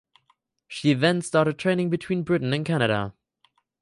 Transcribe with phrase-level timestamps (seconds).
[0.67, 3.13] She then started trading between Britain and Canada.